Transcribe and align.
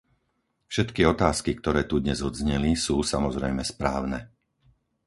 Všetky 0.71 1.01
otázky, 1.13 1.51
ktoré 1.61 1.81
tu 1.89 1.95
dnes 2.05 2.19
odzneli, 2.29 2.71
sú, 2.85 2.95
samozrejme, 3.13 3.61
správne. 3.73 4.19